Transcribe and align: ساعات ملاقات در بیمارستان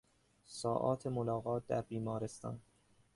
ساعات 0.45 1.07
ملاقات 1.07 1.67
در 1.67 1.81
بیمارستان 1.81 2.59